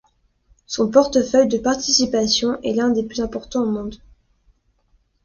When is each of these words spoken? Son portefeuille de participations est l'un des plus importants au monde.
Son 0.65 0.89
portefeuille 0.89 1.47
de 1.47 1.59
participations 1.59 2.57
est 2.63 2.73
l'un 2.73 2.89
des 2.89 3.03
plus 3.03 3.21
importants 3.21 3.61
au 3.61 3.69
monde. 3.71 3.97